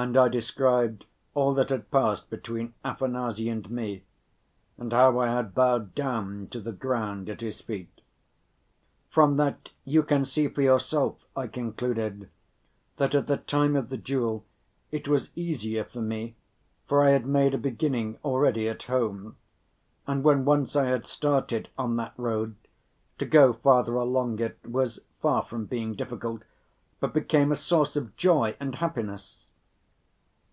[0.00, 4.04] And I described all that had passed between Afanasy and me,
[4.76, 8.00] and how I had bowed down to the ground at his feet.
[9.10, 12.30] "From that you can see for yourself," I concluded,
[12.98, 14.44] "that at the time of the duel
[14.92, 16.36] it was easier for me,
[16.86, 19.36] for I had made a beginning already at home,
[20.06, 22.54] and when once I had started on that road,
[23.18, 26.44] to go farther along it was far from being difficult,
[27.00, 29.46] but became a source of joy and happiness."